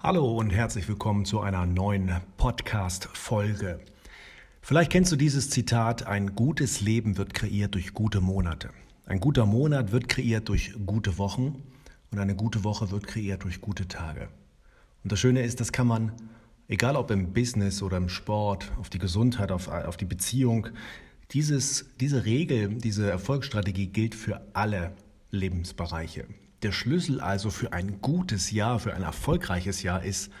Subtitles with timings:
[0.00, 3.80] Hallo und herzlich willkommen zu einer neuen Podcast-Folge.
[4.62, 8.70] Vielleicht kennst du dieses Zitat, ein gutes Leben wird kreiert durch gute Monate.
[9.06, 11.64] Ein guter Monat wird kreiert durch gute Wochen
[12.12, 14.28] und eine gute Woche wird kreiert durch gute Tage.
[15.02, 16.12] Und das Schöne ist, das kann man,
[16.68, 20.68] egal ob im Business oder im Sport, auf die Gesundheit, auf, auf die Beziehung,
[21.32, 24.92] dieses, diese Regel, diese Erfolgsstrategie gilt für alle
[25.32, 26.28] Lebensbereiche.
[26.62, 30.32] Der Schlüssel also für ein gutes Jahr, für ein erfolgreiches Jahr ist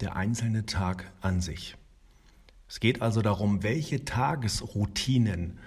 [0.00, 1.76] der einzelne Tag an sich.
[2.68, 5.58] Es geht also darum, welche Tagesroutinen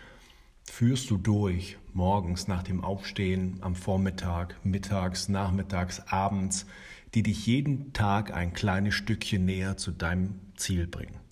[0.70, 6.66] führst du durch, morgens nach dem Aufstehen, am Vormittag, mittags, nachmittags, abends,
[7.14, 11.23] die dich jeden Tag ein kleines Stückchen näher zu deinem Ziel bringen.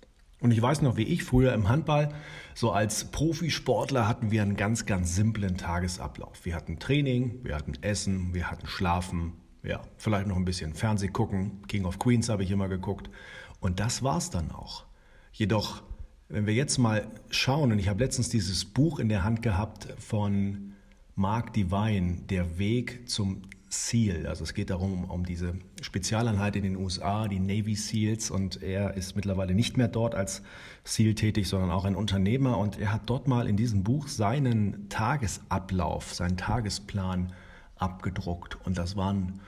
[0.42, 2.14] Und ich weiß noch, wie ich früher im Handball,
[2.56, 6.46] so als Profisportler hatten wir einen ganz, ganz simplen Tagesablauf.
[6.46, 11.10] Wir hatten Training, wir hatten Essen, wir hatten Schlafen, ja, vielleicht noch ein bisschen Fernseh
[11.10, 11.62] gucken.
[11.68, 13.12] King of Queens habe ich immer geguckt.
[13.60, 14.86] Und das war's dann auch.
[15.32, 15.84] Jedoch,
[16.28, 19.94] wenn wir jetzt mal schauen, und ich habe letztens dieses Buch in der Hand gehabt
[20.00, 20.74] von
[21.16, 24.28] Mark Divine, Der Weg zum SEAL.
[24.28, 28.30] Also es geht darum, um diese Spezialeinheit in den USA, die Navy SEALs.
[28.30, 30.44] Und er ist mittlerweile nicht mehr dort als
[30.84, 32.58] SEAL tätig, sondern auch ein Unternehmer.
[32.58, 37.34] Und er hat dort mal in diesem Buch seinen Tagesablauf, seinen Tagesplan
[37.78, 38.58] abgedruckt.
[38.66, 39.40] Und das waren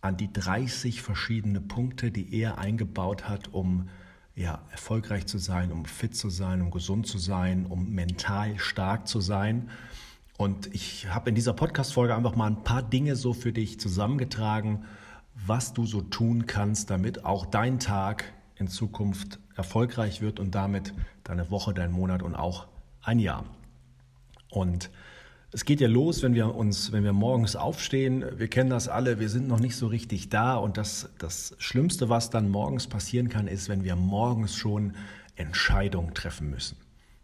[0.00, 3.88] an die 30 verschiedene Punkte, die er eingebaut hat, um
[4.34, 9.06] ja, erfolgreich zu sein, um fit zu sein, um gesund zu sein, um mental stark
[9.06, 9.68] zu sein.
[10.36, 14.84] Und ich habe in dieser Podcast-Folge einfach mal ein paar Dinge so für dich zusammengetragen,
[15.46, 20.94] was du so tun kannst, damit auch dein Tag in Zukunft erfolgreich wird und damit
[21.24, 22.66] deine Woche, dein Monat und auch
[23.02, 23.44] ein Jahr.
[24.50, 24.90] Und
[25.54, 28.24] es geht ja los, wenn wir uns, wenn wir morgens aufstehen.
[28.36, 30.54] Wir kennen das alle, wir sind noch nicht so richtig da.
[30.54, 34.94] Und das, das Schlimmste, was dann morgens passieren kann, ist, wenn wir morgens schon
[35.36, 36.78] Entscheidungen treffen müssen.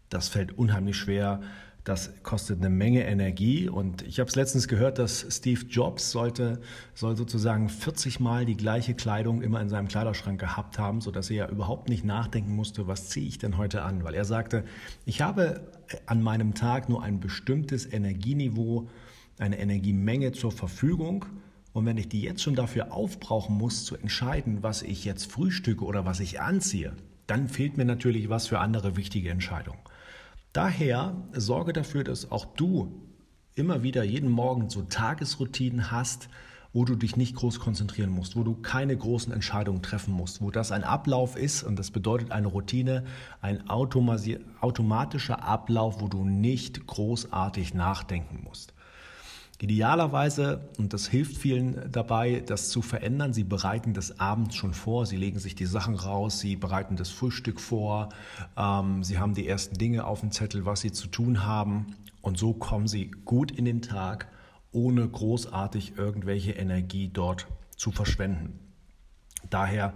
[0.09, 1.41] Das fällt unheimlich schwer.
[1.83, 3.69] Das kostet eine Menge Energie.
[3.69, 6.59] Und ich habe es letztens gehört, dass Steve Jobs sollte,
[6.93, 11.35] soll sozusagen 40 Mal die gleiche Kleidung immer in seinem Kleiderschrank gehabt haben, sodass er
[11.35, 14.65] ja überhaupt nicht nachdenken musste, was ziehe ich denn heute an, weil er sagte,
[15.05, 15.61] ich habe
[16.05, 18.89] an meinem Tag nur ein bestimmtes Energieniveau,
[19.37, 21.25] eine Energiemenge zur Verfügung.
[21.71, 25.85] Und wenn ich die jetzt schon dafür aufbrauchen muss, zu entscheiden, was ich jetzt frühstücke
[25.85, 26.93] oder was ich anziehe,
[27.25, 29.79] dann fehlt mir natürlich was für andere wichtige Entscheidungen.
[30.53, 33.01] Daher sorge dafür, dass auch du
[33.55, 36.29] immer wieder jeden Morgen so Tagesroutinen hast,
[36.73, 40.51] wo du dich nicht groß konzentrieren musst, wo du keine großen Entscheidungen treffen musst, wo
[40.51, 43.05] das ein Ablauf ist und das bedeutet eine Routine,
[43.41, 48.73] ein automatischer Ablauf, wo du nicht großartig nachdenken musst.
[49.61, 55.05] Idealerweise, und das hilft vielen dabei, das zu verändern, sie bereiten das abends schon vor,
[55.05, 58.07] sie legen sich die Sachen raus, sie bereiten das Frühstück vor,
[58.55, 61.87] ähm, sie haben die ersten Dinge auf dem Zettel, was sie zu tun haben.
[62.21, 64.29] Und so kommen sie gut in den Tag,
[64.71, 68.59] ohne großartig irgendwelche Energie dort zu verschwenden.
[69.49, 69.93] Daher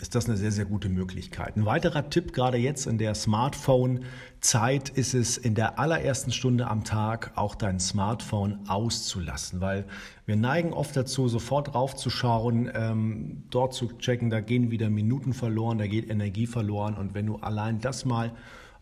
[0.00, 1.56] ist das eine sehr, sehr gute Möglichkeit.
[1.56, 6.84] Ein weiterer Tipp, gerade jetzt in der Smartphone-Zeit, ist es in der allerersten Stunde am
[6.84, 9.84] Tag auch dein Smartphone auszulassen, weil
[10.26, 15.78] wir neigen oft dazu, sofort draufzuschauen, ähm, dort zu checken, da gehen wieder Minuten verloren,
[15.78, 18.32] da geht Energie verloren und wenn du allein das mal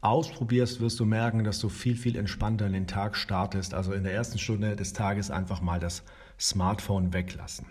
[0.02, 3.72] ausprobierst, wirst du merken, dass du viel, viel entspannter in den Tag startest.
[3.72, 6.02] Also in der ersten Stunde des Tages einfach mal das
[6.38, 7.66] Smartphone weglassen.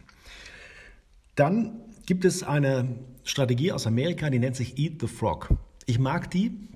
[1.35, 1.73] Dann
[2.05, 5.49] gibt es eine Strategie aus Amerika, die nennt sich Eat the Frog.
[5.85, 6.69] Ich mag die.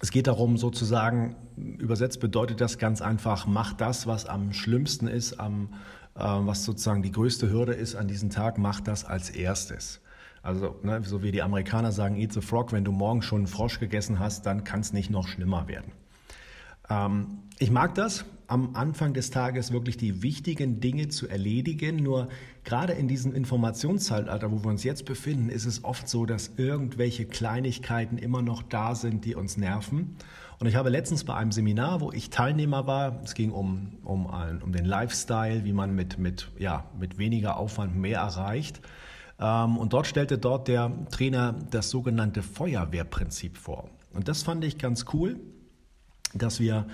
[0.00, 5.40] Es geht darum, sozusagen, übersetzt bedeutet das ganz einfach, mach das, was am schlimmsten ist,
[5.40, 5.74] am,
[6.14, 10.00] äh, was sozusagen die größte Hürde ist an diesem Tag, mach das als erstes.
[10.42, 13.46] Also, ne, so wie die Amerikaner sagen, eat the frog, wenn du morgen schon einen
[13.48, 15.92] Frosch gegessen hast, dann kann es nicht noch schlimmer werden.
[16.90, 21.96] Ähm, ich mag das, am Anfang des Tages wirklich die wichtigen Dinge zu erledigen.
[21.96, 22.28] Nur
[22.64, 27.26] gerade in diesem Informationszeitalter, wo wir uns jetzt befinden, ist es oft so, dass irgendwelche
[27.26, 30.16] Kleinigkeiten immer noch da sind, die uns nerven.
[30.58, 34.26] Und ich habe letztens bei einem Seminar, wo ich Teilnehmer war, es ging um, um,
[34.26, 38.80] um den Lifestyle, wie man mit, mit, ja, mit weniger Aufwand mehr erreicht.
[39.38, 43.90] Ähm, und dort stellte dort der Trainer das sogenannte Feuerwehrprinzip vor.
[44.14, 45.38] Und das fand ich ganz cool,
[46.34, 46.86] dass wir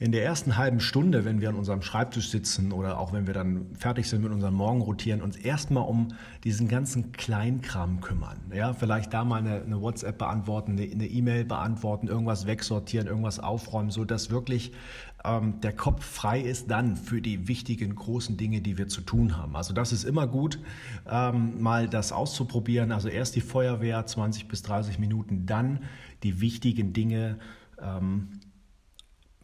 [0.00, 3.34] in der ersten halben Stunde, wenn wir an unserem Schreibtisch sitzen oder auch wenn wir
[3.34, 8.38] dann fertig sind mit unseren Morgenrotieren, uns erstmal um diesen ganzen Kleinkram kümmern.
[8.54, 13.90] Ja, vielleicht da mal eine, eine WhatsApp beantworten, eine E-Mail beantworten, irgendwas wegsortieren, irgendwas aufräumen,
[13.90, 14.72] so dass wirklich
[15.22, 19.36] ähm, der Kopf frei ist dann für die wichtigen großen Dinge, die wir zu tun
[19.36, 19.54] haben.
[19.54, 20.58] Also das ist immer gut,
[21.10, 22.90] ähm, mal das auszuprobieren.
[22.90, 25.80] Also erst die Feuerwehr 20 bis 30 Minuten, dann
[26.22, 27.38] die wichtigen Dinge.
[27.82, 28.28] Ähm,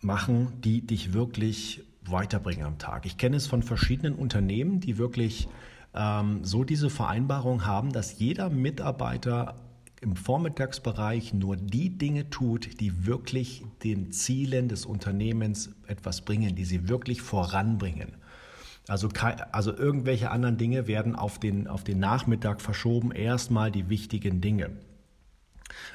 [0.01, 3.07] machen, die dich wirklich weiterbringen am Tag.
[3.07, 5.49] Ich kenne es von verschiedenen Unternehmen, die wirklich
[5.95, 9.57] ähm, so diese Vereinbarung haben, dass jeder Mitarbeiter
[10.01, 16.65] im Vormittagsbereich nur die Dinge tut, die wirklich den Zielen des Unternehmens etwas bringen, die
[16.65, 18.13] sie wirklich voranbringen.
[18.89, 19.09] Also,
[19.51, 24.71] also irgendwelche anderen Dinge werden auf den, auf den Nachmittag verschoben, erstmal die wichtigen Dinge.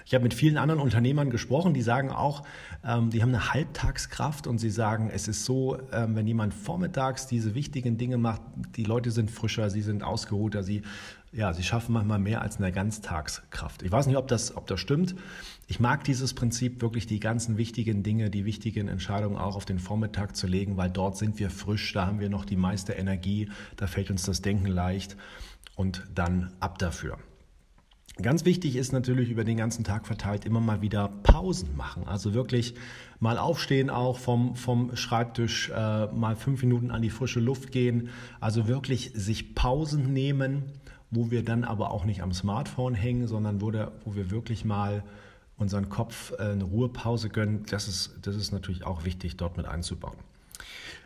[0.06, 2.44] Ich habe mit vielen anderen Unternehmern gesprochen, die sagen auch,
[2.84, 7.28] ähm, die haben eine Halbtagskraft und sie sagen, es ist so, ähm, wenn jemand vormittags
[7.28, 8.42] diese wichtigen Dinge macht,
[8.76, 10.82] die Leute sind frischer, sie sind ausgeruhter, sie,
[11.32, 13.84] ja, sie schaffen manchmal mehr als eine Ganztagskraft.
[13.84, 15.16] Ich weiß nicht, ob das, ob das stimmt.
[15.68, 19.80] Ich mag dieses Prinzip, wirklich die ganzen wichtigen Dinge, die wichtigen Entscheidungen auch auf den
[19.80, 23.50] Vormittag zu legen, weil dort sind wir frisch, da haben wir noch die meiste Energie,
[23.78, 25.16] da fällt uns das Denken leicht
[25.76, 27.18] und dann ab dafür.
[28.18, 32.08] Ganz wichtig ist natürlich über den ganzen Tag verteilt immer mal wieder Pausen machen.
[32.08, 32.76] Also wirklich
[33.20, 38.10] mal aufstehen auch vom, vom Schreibtisch, äh, mal fünf Minuten an die frische Luft gehen.
[38.40, 40.64] Also wirklich sich Pausen nehmen,
[41.10, 44.66] wo wir dann aber auch nicht am Smartphone hängen, sondern wo, der, wo wir wirklich
[44.66, 45.04] mal
[45.58, 47.66] unseren Kopf äh, eine Ruhepause gönnen.
[47.70, 50.18] Das ist, das ist natürlich auch wichtig, dort mit einzubauen.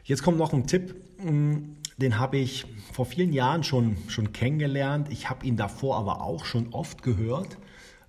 [0.04, 5.08] Jetzt kommt noch ein Tipp, hm, den habe ich vor vielen Jahren schon, schon kennengelernt.
[5.12, 7.58] Ich habe ihn davor aber auch schon oft gehört,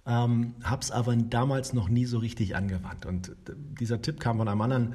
[0.06, 3.06] ähm, habe es aber damals noch nie so richtig angewandt.
[3.06, 3.36] Und
[3.80, 4.94] dieser Tipp kam von einem anderen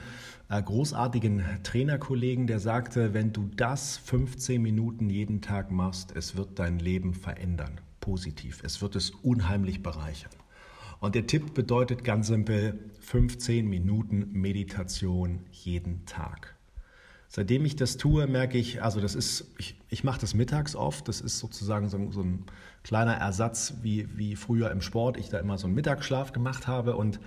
[0.50, 6.60] äh, großartigen Trainerkollegen, der sagte, wenn du das 15 Minuten jeden Tag machst, es wird
[6.60, 8.62] dein Leben verändern, positiv.
[8.64, 10.32] Es wird es unheimlich bereichern.
[11.00, 16.56] Und der Tipp bedeutet ganz simpel 15 Minuten Meditation jeden Tag.
[17.34, 21.08] Seitdem ich das tue, merke ich, also das ist, ich, ich mache das mittags oft,
[21.08, 22.44] das ist sozusagen so, so, ein
[22.84, 26.98] kleiner Ersatz, wie, wie früher im Sport, ich da immer so einen Mittagsschlaf gemacht habe
[26.98, 27.22] und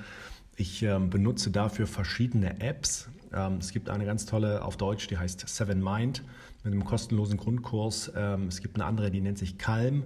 [0.56, 3.08] ich ähm, benutze dafür verschiedene Apps.
[3.32, 6.22] Ähm, es gibt eine ganz tolle auf Deutsch, die heißt Seven Mind
[6.64, 8.12] mit einem kostenlosen Grundkurs.
[8.14, 10.04] Ähm, es gibt eine andere, die nennt sich Calm.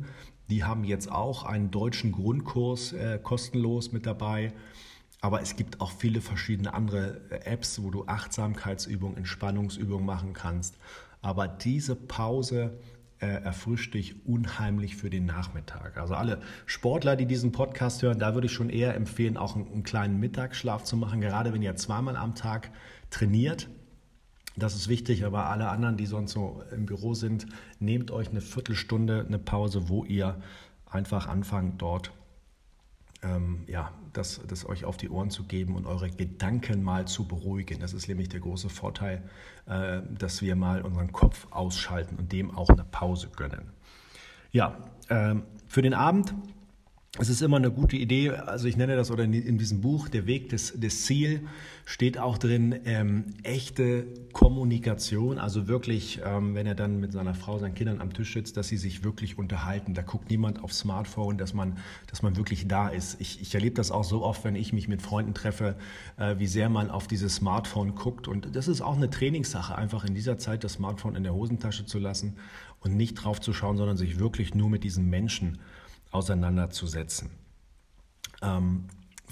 [0.49, 4.53] Die haben jetzt auch einen deutschen Grundkurs äh, kostenlos mit dabei.
[5.21, 10.77] Aber es gibt auch viele verschiedene andere äh, Apps, wo du Achtsamkeitsübungen, Entspannungsübungen machen kannst.
[11.23, 12.79] Aber diese Pause
[13.21, 15.97] äh, erfrischt dich unheimlich für den Nachmittag.
[15.99, 19.67] Also alle Sportler, die diesen Podcast hören, da würde ich schon eher empfehlen, auch einen,
[19.73, 22.71] einen kleinen Mittagsschlaf zu machen, gerade wenn ihr zweimal am Tag
[23.11, 23.69] trainiert.
[24.57, 27.47] Das ist wichtig, aber alle anderen, die sonst so im Büro sind,
[27.81, 30.41] nehmt euch eine Viertelstunde, eine Pause, wo ihr
[30.87, 32.13] einfach anfangt, dort
[33.23, 37.27] ähm, ja, das, das euch auf die Ohren zu geben und eure Gedanken mal zu
[37.27, 37.81] beruhigen.
[37.81, 39.23] Das ist nämlich der große Vorteil,
[39.67, 43.71] äh, dass wir mal unseren Kopf ausschalten und dem auch eine Pause gönnen.
[44.53, 44.77] Ja,
[45.09, 45.35] äh,
[45.67, 46.35] für den Abend
[47.17, 50.27] es ist immer eine gute Idee, also ich nenne das oder in diesem Buch, der
[50.27, 51.49] Weg des, des Ziel,
[51.87, 57.59] steht auch drin, ähm, echte Kommunikation, also wirklich, ähm, wenn er dann mit seiner Frau,
[57.59, 59.95] seinen Kindern am Tisch sitzt, dass sie sich wirklich unterhalten.
[59.95, 61.79] Da guckt niemand aufs Smartphone, dass man,
[62.09, 63.19] dass man wirklich da ist.
[63.23, 65.77] Ich, ich erlebe das auch so oft, wenn ich mich mit Freunden treffe,
[66.19, 68.29] äh, wie sehr man auf dieses Smartphone guckt.
[68.29, 71.87] Und das ist auch eine Trainingssache, einfach in dieser Zeit das Smartphone in der Hosentasche
[71.87, 72.37] zu lassen
[72.81, 75.57] und nicht drauf zu schauen, sondern sich wirklich nur mit diesen Menschen
[76.11, 77.31] auseinanderzusetzen.
[78.43, 78.85] Ähm,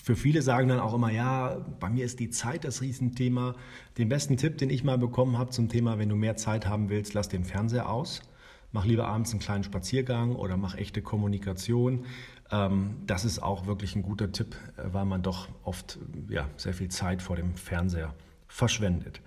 [0.03, 3.55] für viele sagen dann auch immer, ja, bei mir ist die Zeit das Riesenthema.
[3.99, 6.91] Den besten Tipp, den ich mal bekommen habe zum Thema, wenn du mehr Zeit haben
[6.91, 8.23] willst, lass den Fernseher aus.
[8.73, 12.05] Mach lieber abends einen kleinen Spaziergang oder mach echte Kommunikation.
[12.51, 16.75] Ähm, das ist auch wirklich ein guter Tipp, äh, weil man doch oft ja, sehr
[16.75, 18.15] viel Zeit vor dem Fernseher
[18.49, 19.21] verschwendet.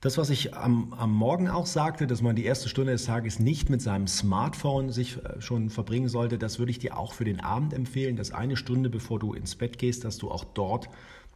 [0.00, 3.38] Das, was ich am, am, Morgen auch sagte, dass man die erste Stunde des Tages
[3.38, 7.26] nicht mit seinem Smartphone sich äh, schon verbringen sollte, das würde ich dir auch für
[7.26, 10.88] den Abend empfehlen, dass eine Stunde bevor du ins Bett gehst, dass du auch dort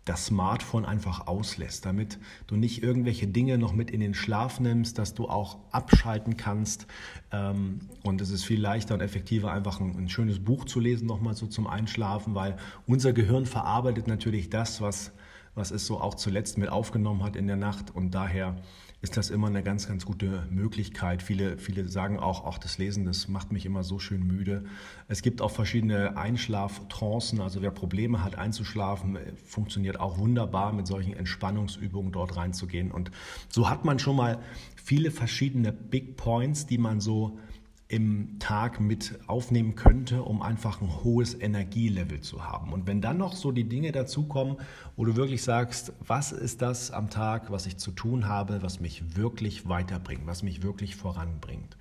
[0.07, 4.99] das Smartphone einfach auslässt, damit du nicht irgendwelche Dinge noch mit in den Schlaf nimmst,
[4.99, 6.87] dass du auch abschalten kannst.
[7.33, 11.07] Ähm, und es ist viel leichter und effektiver, einfach ein, ein schönes Buch zu lesen,
[11.07, 12.57] nochmal so zum Einschlafen, weil
[12.87, 15.13] unser Gehirn verarbeitet natürlich das, was
[15.55, 17.95] was es so auch zuletzt mit aufgenommen hat in der Nacht.
[17.95, 18.57] Und daher
[19.05, 21.23] ist das immer eine ganz, ganz gute Möglichkeit.
[21.23, 24.65] Viele, viele sagen auch, auch das Lesen, das macht mich immer so schön müde.
[25.09, 27.41] Es gibt auch verschiedene Einschlaftrancen.
[27.43, 32.91] Also wer Probleme hat einzuschlafen, funktioniert auch wunderbar mit solchen Entspannungsübungen dort reinzugehen.
[32.91, 33.11] Und
[33.51, 34.39] so hat man schon mal
[34.75, 37.39] viele verschiedene Big Points, die man so
[37.89, 42.73] im Tag mit aufnehmen könnte, um einfach ein hohes Energielevel zu haben.
[42.73, 44.57] Und wenn dann noch so die Dinge dazukommen,
[44.97, 48.81] wo du wirklich sagst, was ist das am Tag, was ich zu tun habe, was
[48.81, 51.77] mich wirklich weiterbringt, was mich wirklich voranbringt.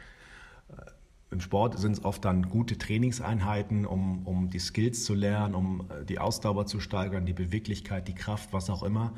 [0.70, 0.92] Äh,
[1.32, 5.90] Im Sport sind es oft dann gute Trainingseinheiten, um, um die Skills zu lernen, um
[5.90, 9.14] äh, die Ausdauer zu steigern, die Beweglichkeit, die Kraft, was auch immer.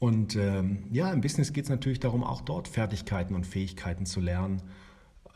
[0.00, 4.20] Und ähm, ja, im Business geht es natürlich darum, auch dort Fertigkeiten und Fähigkeiten zu
[4.20, 4.60] lernen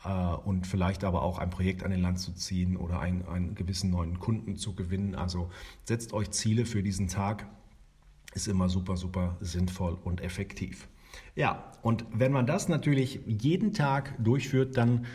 [0.05, 3.91] und vielleicht aber auch ein Projekt an den Land zu ziehen oder einen, einen gewissen
[3.91, 5.15] neuen Kunden zu gewinnen.
[5.15, 5.51] Also
[5.85, 7.47] setzt euch Ziele für diesen Tag,
[8.35, 10.89] ist immer super, super sinnvoll und effektiv.
[11.35, 15.07] Ja, und wenn man das natürlich jeden Tag durchführt, dann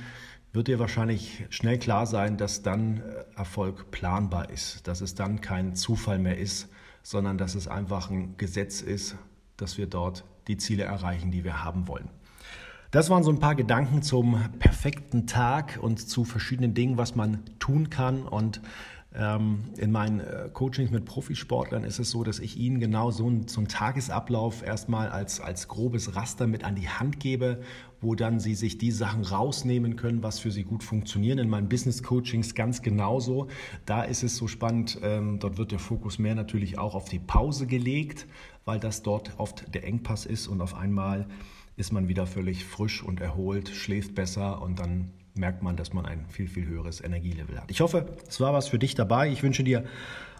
[0.53, 5.41] wird dir wahrscheinlich schnell klar sein, dass dann äh, Erfolg planbar ist, dass es dann
[5.41, 6.69] kein Zufall mehr ist,
[7.01, 9.15] sondern dass es einfach ein Gesetz ist,
[9.57, 12.09] dass wir dort die Ziele erreichen, die wir haben wollen.
[12.93, 17.39] Das waren so ein paar Gedanken zum perfekten Tag und zu verschiedenen Dingen, was man
[17.57, 18.21] tun kann.
[18.21, 18.62] Und
[19.15, 23.27] ähm, in meinen äh, Coachings mit Profisportlern ist es so, dass ich ihnen genau so,
[23.27, 27.63] ein, so einen Tagesablauf erstmal als, als grobes Raster mit an die Hand gebe,
[28.00, 31.39] wo dann sie sich die Sachen rausnehmen können, was für sie gut funktionieren.
[31.39, 33.47] In meinen Business Coachings ganz genauso.
[33.88, 37.17] Da ist es so spannend, ähm, dort wird der Fokus mehr natürlich auch auf die
[37.17, 38.27] Pause gelegt,
[38.65, 41.25] weil das dort oft der Engpass ist und auf einmal
[41.75, 46.06] ist man wieder völlig frisch und erholt, schläft besser und dann merkt man, dass man
[46.06, 47.72] ein viel, viel höheres Energielevel hat.
[47.72, 49.30] Ich hoffe, es war was für dich dabei.
[49.30, 49.84] Ich wünsche dir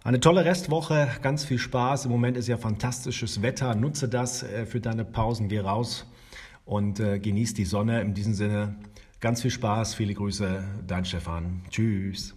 [0.04, 2.06] eine tolle Restwoche, ganz viel Spaß.
[2.06, 3.74] Im Moment ist ja fantastisches Wetter.
[3.76, 6.06] Nutze das äh, für deine Pausen, geh raus
[6.66, 8.02] und äh, genieß die Sonne.
[8.02, 8.76] In diesem Sinne
[9.20, 11.64] ganz viel Spaß, viele Grüße, dein Stefan.
[11.70, 12.36] Tschüss.